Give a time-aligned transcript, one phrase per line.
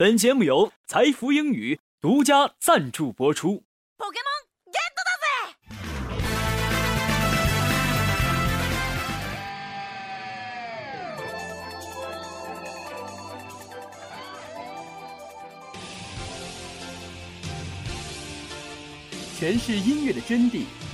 [0.00, 3.62] 本节目由财富英语独家赞助播出。
[19.38, 20.64] 诠释音乐的真谛，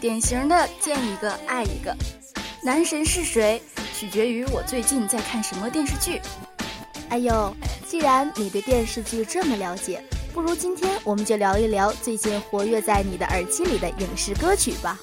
[0.00, 1.94] 典型的见一个爱一个。
[2.62, 3.60] 男神是谁，
[3.94, 6.20] 取决于我最近在看什么电视剧。
[7.10, 7.54] 哎呦。
[7.86, 10.00] 既然你对电视剧这么了解，
[10.32, 14.96] 不如今天我们就聊一聊最近活跃在你的耳机里的影视歌曲吧。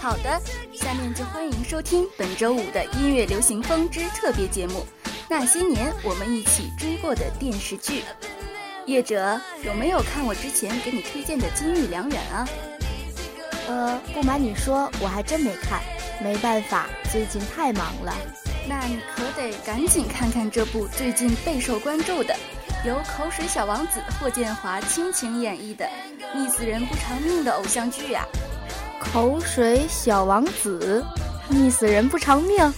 [0.00, 0.40] 好的，
[0.72, 4.86] 下面就欢迎收听本周五的音乐流行风之特别节目
[5.28, 8.00] 《那些年我们一起追过的电视剧》。
[8.86, 12.48] 叶哲，有没有看我之前给你推荐的《金玉良缘》啊？
[13.66, 15.80] 呃，不瞒你说，我还真没看，
[16.22, 18.14] 没办法，最近太忙了。
[18.68, 22.34] 那你可得赶紧看看这部最近备受关注的，
[22.86, 25.86] 由口水小王子霍建华倾情演绎的
[26.36, 28.26] 《溺死人不偿命》的偶像剧呀！
[29.00, 31.04] 口水小王子，
[31.50, 32.72] 溺死人不偿命？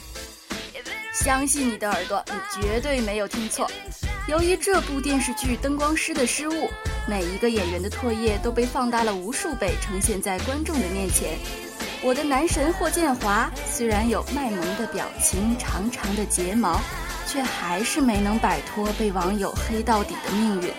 [1.17, 3.67] 相信你的耳朵，你绝对没有听错。
[4.29, 6.69] 由于这部电视剧灯光师的失误，
[7.09, 11.39] 每一个演员的唾液都被放大了无数倍，呈现在观众的面前。
[12.03, 16.81] 我的男神霍建华虽然有卖萌的表情、长长的睫毛，
[17.27, 20.71] 却还是没能摆脱被网友黑到底的命运，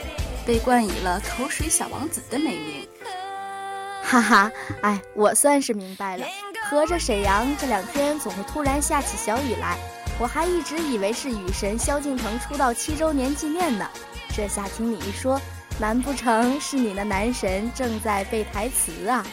[0.45, 2.87] 被冠以了“口水小王子”的美名。
[4.03, 6.25] 哈哈，哎，我算是明白了，
[6.69, 9.77] 合着沈阳这两天总会突然下起小雨来，
[10.19, 13.88] 我还一直以为是雨神萧敬腾出道七周年纪念呢。
[14.35, 15.39] 这下听你一说，
[15.79, 19.25] 难不成是你的男神正在背台词啊？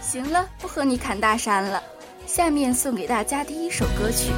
[0.00, 1.82] 行了，不和你侃大山了。
[2.26, 4.32] 下面送给大家第一首歌曲。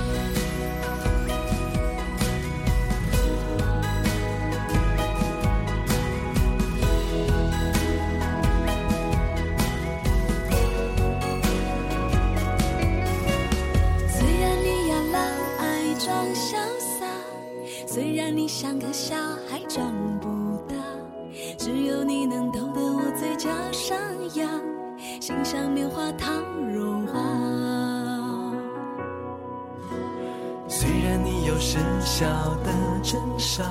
[32.18, 32.26] 生肖
[32.64, 33.62] 的真傻，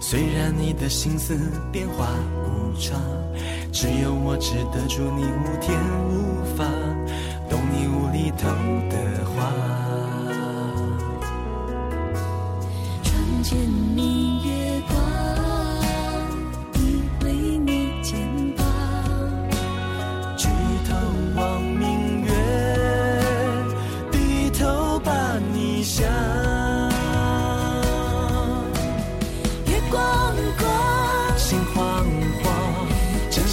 [0.00, 1.34] 虽然你的心思
[1.72, 2.08] 变化
[2.44, 3.00] 无常，
[3.72, 5.80] 只有我值得住你无天
[6.10, 6.62] 无法，
[7.48, 8.48] 懂你无厘头
[8.90, 9.50] 的话。
[13.02, 14.49] 窗前明月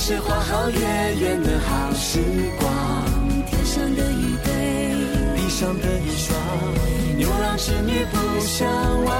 [0.09, 0.79] 是花好月
[1.19, 2.21] 圆的好时
[2.57, 2.71] 光，
[3.45, 4.95] 天上的一对，
[5.35, 6.39] 地上的一双，
[7.17, 8.65] 牛郎织女不相
[9.03, 9.13] 忘。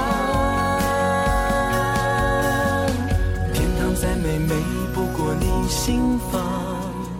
[3.52, 4.54] 天堂再美，美
[4.94, 6.40] 不过你心房；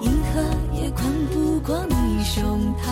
[0.01, 0.43] 银河
[0.73, 2.89] 也宽不过你胸膛。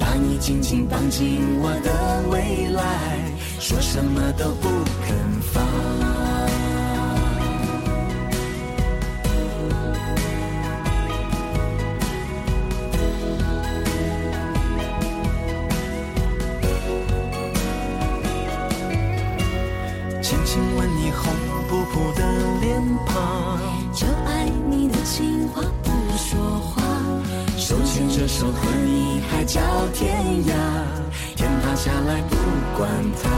[0.00, 2.82] 把你紧紧绑进我的未来，
[3.60, 4.68] 说什么都不
[29.54, 29.60] 叫
[29.92, 30.52] 天涯
[31.36, 32.34] 天塌下来不
[32.76, 32.90] 管
[33.22, 33.30] 他。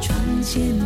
[0.00, 0.78] 窗前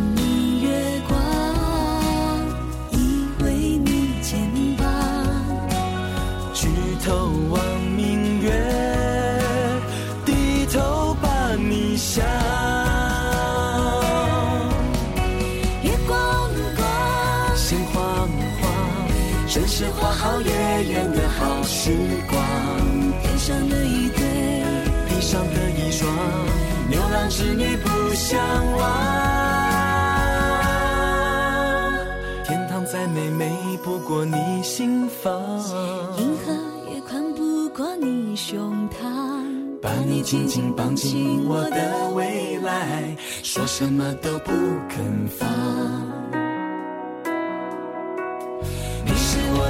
[19.47, 20.49] 真是花好月
[20.89, 21.91] 圆的好时
[22.29, 22.43] 光。
[23.21, 24.19] 天上的一对，
[25.07, 26.09] 地上的一双，
[26.89, 28.39] 牛郎织女不相
[28.77, 28.81] 忘。
[32.43, 33.51] 天堂再美，美
[33.83, 35.33] 不过你心房。
[36.17, 36.53] 银河
[36.93, 38.95] 也宽不过你胸膛。
[39.81, 44.51] 把你紧紧绑进我的未来，说什么都不
[44.89, 45.47] 肯放。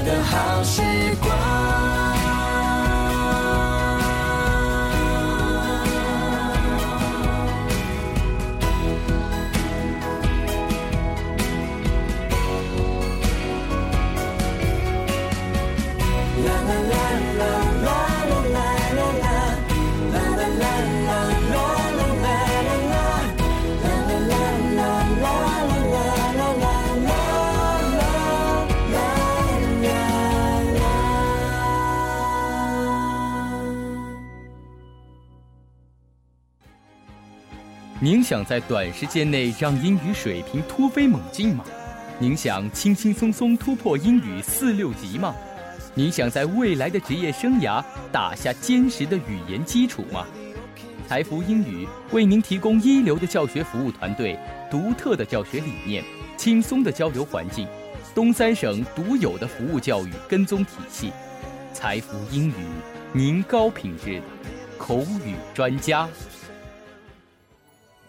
[0.05, 0.81] 的好时
[1.19, 2.04] 光。
[38.05, 41.65] 您想在短时间内让英语水平突飞猛进吗？
[42.19, 45.33] 您想轻轻松松突破英语四六级吗？
[45.95, 50.27] 您想在未来的职业生涯打下坚实的语言基础吗？
[51.07, 54.37] 财福英语为您提供一流的教学服务团队、
[54.69, 56.03] 独特的教学理念、
[56.37, 57.67] 轻松的交流环境、
[58.13, 61.11] 东三省独有的服务教育跟踪体系。
[61.73, 62.53] 财福英语，
[63.13, 64.21] 您高品质的
[64.77, 66.07] 口语专家。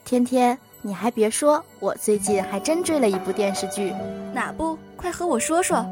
[0.07, 3.93] 天天，你还别说，我最近还真追了一部电视剧。
[4.33, 4.79] 哪部？
[4.97, 5.85] 快和我说说。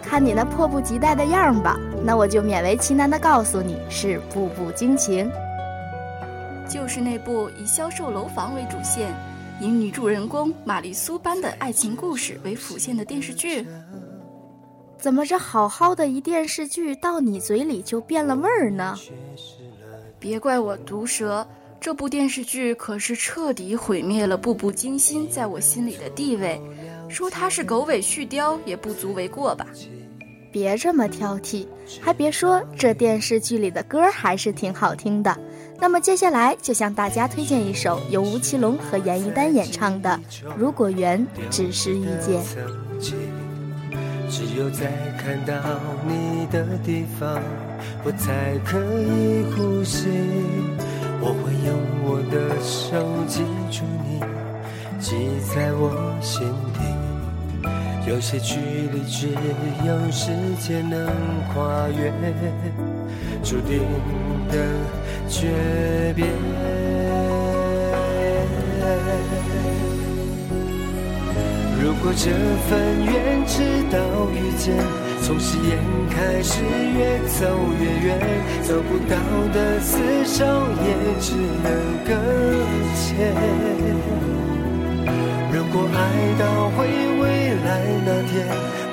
[0.00, 5.28] 看你那迫不及待的样吧，那我就勉为其难的告诉你，是《步步惊情》。
[6.72, 9.12] 就是那部以销售楼房为主线，
[9.60, 13.66] 以女主人公玛丽苏般的爱情故事为辅线的电视剧。
[14.96, 18.96] 怎么这好好的一电视剧，到你嘴里就变了味儿呢？
[20.20, 21.44] 别怪我毒舌。
[21.80, 26.60] 这部电视剧可是彻底毁灭了《步步惊心》在我心里的地位，
[27.08, 29.66] 说它是狗尾续貂也不足为过吧。
[30.50, 31.66] 别这么挑剔，
[32.00, 35.36] 还别说，这电视剧里的歌还是挺好听的。
[35.78, 40.18] 那么接下来就向大家推荐一首由吴奇隆和严艺丹演唱的
[40.56, 42.42] 《如果缘只是遇见》。
[44.28, 45.54] 只有在看到
[46.08, 47.40] 你的地方，
[48.02, 50.08] 我才可以呼吸。
[51.20, 51.68] 我会用
[52.04, 54.20] 我的手记住你，
[55.00, 55.14] 记
[55.54, 56.80] 在我心底。
[58.08, 58.56] 有些距
[58.92, 59.28] 离只
[59.84, 60.30] 有时
[60.60, 61.06] 间能
[61.52, 62.12] 跨越，
[63.42, 63.82] 注定
[64.48, 64.54] 的
[65.28, 66.24] 诀别。
[71.82, 72.30] 如果这
[72.68, 73.98] 份缘直到
[74.30, 75.05] 遇见。
[75.22, 75.78] 从誓言
[76.10, 77.46] 开始，越走
[77.80, 78.18] 越远，
[78.62, 79.16] 走不到
[79.52, 80.44] 的厮守
[80.84, 80.86] 也
[81.20, 81.66] 只能
[82.04, 82.08] 搁
[82.94, 83.04] 浅。
[85.52, 85.98] 如果爱
[86.38, 86.86] 到回
[87.20, 87.24] 未
[87.64, 87.68] 来
[88.04, 88.46] 那天，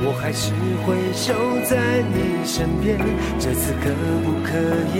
[0.05, 0.51] 我还是
[0.85, 1.33] 会守
[1.69, 2.97] 在你身边。
[3.37, 3.89] 这次可
[4.23, 4.57] 不可
[4.95, 4.97] 以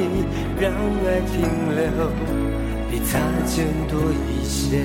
[0.60, 0.72] 让
[1.06, 1.42] 爱停
[1.76, 2.12] 留，
[2.92, 4.00] 比擦肩多
[4.30, 4.84] 一些？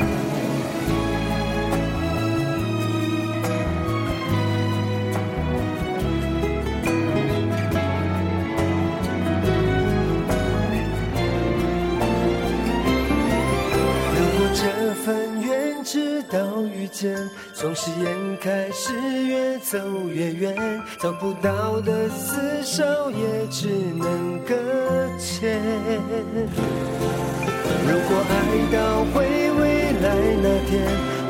[17.55, 18.93] 从誓言开始，
[19.25, 19.79] 越走
[20.09, 24.57] 越远，找不到的厮守也只能搁
[25.17, 25.61] 浅。
[27.87, 28.33] 如果爱
[28.73, 29.17] 到回
[29.61, 30.07] 未来
[30.43, 30.73] 那天，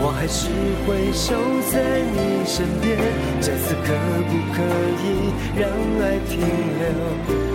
[0.01, 0.49] 我还是
[0.87, 1.37] 会守
[1.71, 1.77] 在
[2.15, 2.97] 你身边。
[3.41, 3.89] 这次可
[4.29, 4.57] 不可
[5.03, 5.05] 以
[5.55, 5.69] 让
[6.01, 6.41] 爱停
[6.79, 7.48] 留？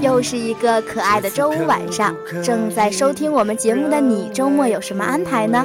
[0.00, 5.64] 又是一个可爱的周五晚上，正在收听我们节目的你，周末有什么安排呢？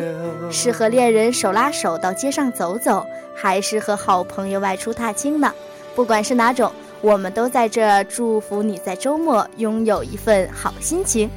[0.51, 5.53] 是和恋人手拉手到街上走走，还是和好朋友外出踏青呢？
[5.95, 6.71] 不管是哪种，
[7.01, 11.29] 我们都在这祝福你在周末拥有一份好心情。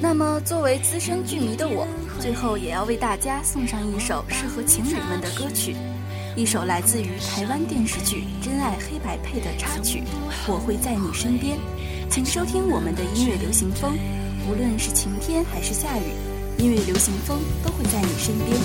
[0.00, 1.86] 那么，作为资深剧迷的我，
[2.18, 5.76] 最后也要为大家送上一首适合情侣们的歌曲。
[6.36, 10.00] 一首来自于台湾电视剧《真爱黑白配》的插曲
[10.46, 11.56] 《我会在你身边》，
[12.08, 13.98] 请收听我们的音乐流行风，
[14.48, 16.14] 无论是晴天还是下雨，
[16.56, 18.56] 音乐流行风都会在你身边。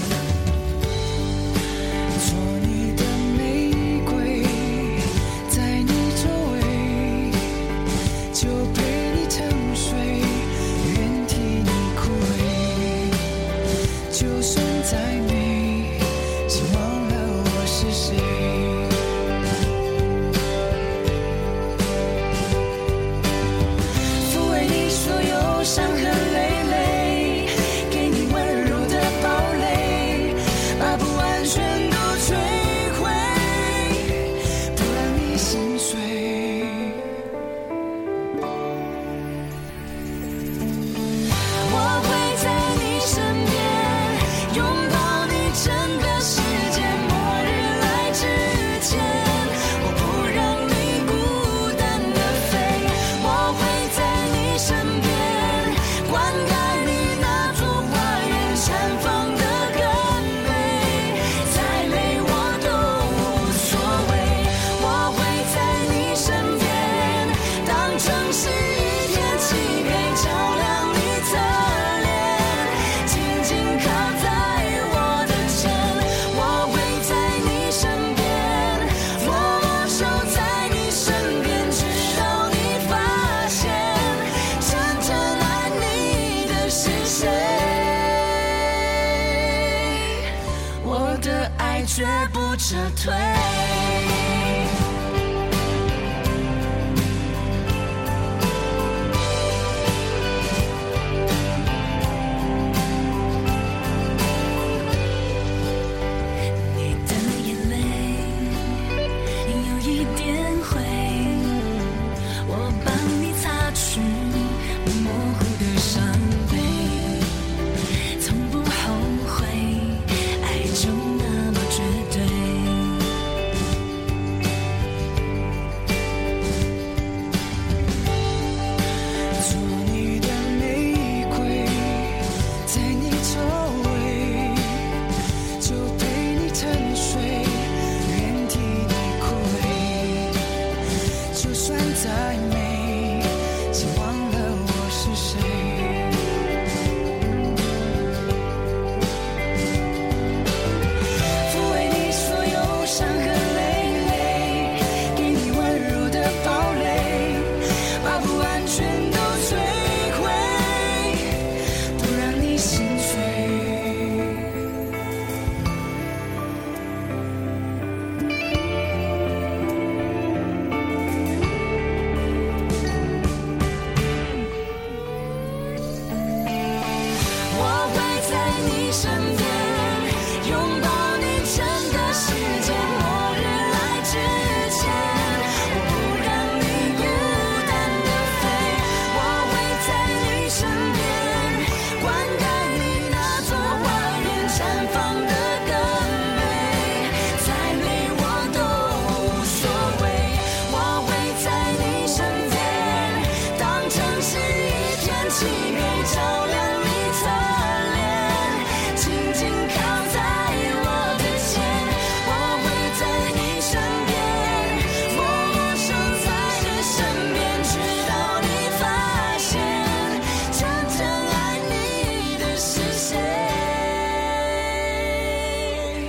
[91.95, 93.13] 绝不撤退。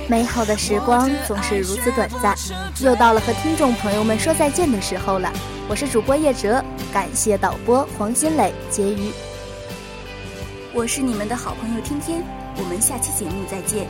[0.09, 2.33] 美好的时光总是如此短暂，
[2.81, 5.29] 又到了和听众朋友们说再见的时候了。
[5.67, 9.11] 我是主播叶哲，感谢导播黄新磊、婕妤。
[10.73, 12.23] 我是你们的好朋友天天，
[12.55, 13.85] 我们下期节目再见。